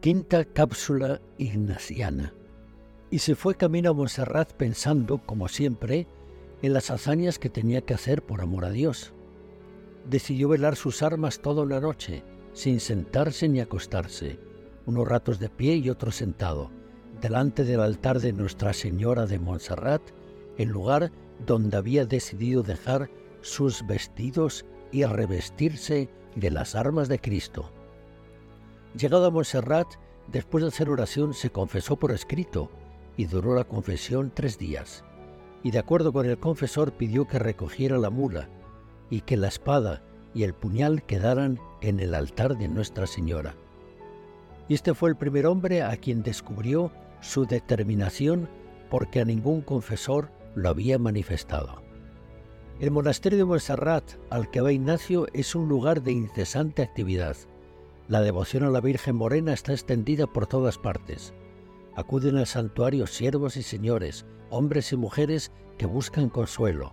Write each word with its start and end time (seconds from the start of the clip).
Quinta 0.00 0.46
cápsula 0.46 1.20
ignaciana. 1.36 2.32
Y 3.10 3.18
se 3.18 3.34
fue 3.34 3.54
camino 3.54 3.90
a 3.90 3.92
Montserrat 3.92 4.50
pensando, 4.54 5.18
como 5.18 5.46
siempre, 5.46 6.06
en 6.62 6.72
las 6.72 6.90
hazañas 6.90 7.38
que 7.38 7.50
tenía 7.50 7.82
que 7.82 7.92
hacer 7.92 8.22
por 8.22 8.40
amor 8.40 8.64
a 8.64 8.70
Dios. 8.70 9.12
Decidió 10.08 10.48
velar 10.48 10.76
sus 10.76 11.02
armas 11.02 11.40
toda 11.40 11.64
una 11.64 11.80
noche, 11.80 12.24
sin 12.54 12.80
sentarse 12.80 13.46
ni 13.46 13.60
acostarse, 13.60 14.38
unos 14.86 15.06
ratos 15.06 15.38
de 15.38 15.50
pie 15.50 15.76
y 15.76 15.90
otros 15.90 16.16
sentado, 16.16 16.70
delante 17.20 17.64
del 17.64 17.80
altar 17.80 18.20
de 18.20 18.32
Nuestra 18.32 18.72
Señora 18.72 19.26
de 19.26 19.38
Montserrat, 19.38 20.00
el 20.56 20.70
lugar 20.70 21.12
donde 21.44 21.76
había 21.76 22.06
decidido 22.06 22.62
dejar 22.62 23.10
sus 23.42 23.86
vestidos 23.86 24.64
y 24.92 25.04
revestirse 25.04 26.08
de 26.36 26.50
las 26.50 26.74
armas 26.74 27.08
de 27.10 27.18
Cristo. 27.18 27.70
Llegado 28.98 29.26
a 29.26 29.30
Montserrat, 29.30 29.86
después 30.26 30.62
de 30.62 30.68
hacer 30.68 30.90
oración, 30.90 31.34
se 31.34 31.50
confesó 31.50 31.96
por 31.96 32.10
escrito 32.12 32.70
y 33.16 33.26
duró 33.26 33.54
la 33.54 33.64
confesión 33.64 34.32
tres 34.34 34.58
días. 34.58 35.04
Y 35.62 35.70
de 35.70 35.78
acuerdo 35.78 36.12
con 36.12 36.26
el 36.26 36.38
confesor 36.38 36.92
pidió 36.92 37.28
que 37.28 37.38
recogiera 37.38 37.98
la 37.98 38.10
mula 38.10 38.48
y 39.10 39.20
que 39.20 39.36
la 39.36 39.48
espada 39.48 40.02
y 40.34 40.44
el 40.44 40.54
puñal 40.54 41.04
quedaran 41.04 41.58
en 41.80 42.00
el 42.00 42.14
altar 42.14 42.56
de 42.56 42.68
Nuestra 42.68 43.06
Señora. 43.06 43.54
Y 44.68 44.74
este 44.74 44.94
fue 44.94 45.10
el 45.10 45.16
primer 45.16 45.46
hombre 45.46 45.82
a 45.82 45.96
quien 45.96 46.22
descubrió 46.22 46.92
su 47.20 47.44
determinación 47.44 48.48
porque 48.88 49.20
a 49.20 49.24
ningún 49.24 49.60
confesor 49.62 50.30
lo 50.54 50.68
había 50.68 50.98
manifestado. 50.98 51.82
El 52.80 52.90
monasterio 52.90 53.38
de 53.38 53.44
Montserrat, 53.44 54.04
al 54.30 54.50
que 54.50 54.60
va 54.60 54.72
Ignacio, 54.72 55.26
es 55.32 55.54
un 55.54 55.68
lugar 55.68 56.02
de 56.02 56.12
incesante 56.12 56.82
actividad. 56.82 57.36
La 58.10 58.22
devoción 58.22 58.64
a 58.64 58.70
la 58.70 58.80
Virgen 58.80 59.14
Morena 59.14 59.52
está 59.52 59.70
extendida 59.70 60.26
por 60.26 60.48
todas 60.48 60.78
partes. 60.78 61.32
Acuden 61.94 62.38
al 62.38 62.46
santuario 62.48 63.06
siervos 63.06 63.56
y 63.56 63.62
señores, 63.62 64.26
hombres 64.50 64.90
y 64.90 64.96
mujeres 64.96 65.52
que 65.78 65.86
buscan 65.86 66.28
consuelo, 66.28 66.92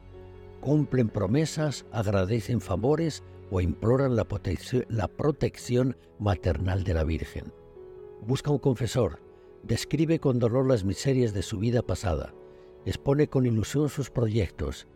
cumplen 0.62 1.10
promesas, 1.10 1.88
agradecen 1.92 2.62
favores 2.62 3.24
o 3.50 3.62
imploran 3.62 4.16
la, 4.16 4.28
protección 4.28 5.98
maternal 6.20 6.84
de 6.84 6.94
la 6.94 7.04
Virgen. 7.04 7.52
Busca 8.22 8.52
un 8.52 8.60
confesor, 8.60 9.20
describe 9.64 10.20
con 10.20 10.38
dolor 10.38 10.68
las 10.68 10.84
miserias 10.84 11.34
de 11.34 11.42
su 11.42 11.58
vida 11.58 11.82
pasada, 11.82 12.36
expone 12.86 13.28
con 13.28 13.48
ilusión 13.48 13.90
sus 13.90 14.12
proyectos. 14.12 14.88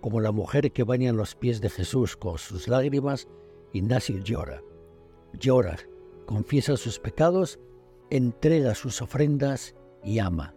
Como 0.00 0.22
la 0.22 0.32
mujer 0.32 0.72
que 0.72 0.84
baña 0.84 1.12
los 1.12 1.34
pies 1.34 1.60
de 1.60 1.68
Jesús 1.68 2.16
con 2.16 2.38
sus 2.38 2.66
lágrimas, 2.66 3.28
Ignacio 3.74 4.16
llora. 4.20 4.62
Llora, 5.38 5.76
confiesa 6.24 6.76
sus 6.76 6.98
pecados, 6.98 7.58
entrega 8.10 8.74
sus 8.74 9.02
ofrendas 9.02 9.74
y 10.02 10.18
ama, 10.18 10.54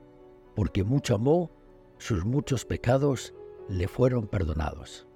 porque 0.55 0.83
mucho 0.83 1.15
amó, 1.15 1.51
sus 1.97 2.25
muchos 2.25 2.65
pecados 2.65 3.33
le 3.67 3.87
fueron 3.87 4.27
perdonados. 4.27 5.07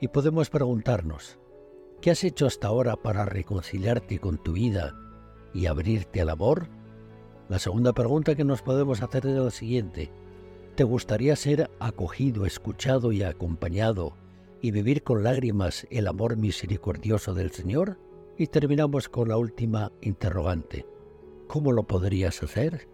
Y 0.00 0.08
podemos 0.08 0.50
preguntarnos, 0.50 1.38
¿qué 2.00 2.12
has 2.12 2.22
hecho 2.22 2.46
hasta 2.46 2.68
ahora 2.68 2.96
para 2.96 3.24
reconciliarte 3.24 4.18
con 4.18 4.38
tu 4.38 4.52
vida 4.52 4.94
y 5.52 5.66
abrirte 5.66 6.20
al 6.20 6.30
amor? 6.30 6.68
La 7.48 7.58
segunda 7.58 7.92
pregunta 7.92 8.34
que 8.34 8.44
nos 8.44 8.62
podemos 8.62 9.02
hacer 9.02 9.26
es 9.26 9.34
la 9.34 9.50
siguiente. 9.50 10.10
¿Te 10.76 10.84
gustaría 10.84 11.34
ser 11.34 11.70
acogido, 11.80 12.46
escuchado 12.46 13.10
y 13.10 13.24
acompañado 13.24 14.14
y 14.60 14.70
vivir 14.70 15.02
con 15.02 15.24
lágrimas 15.24 15.86
el 15.90 16.06
amor 16.06 16.36
misericordioso 16.36 17.34
del 17.34 17.50
Señor? 17.50 17.98
Y 18.40 18.46
terminamos 18.46 19.08
con 19.08 19.28
la 19.28 19.36
última 19.36 19.90
interrogante. 20.00 20.86
¿Cómo 21.48 21.72
lo 21.72 21.82
podrías 21.88 22.40
hacer? 22.40 22.86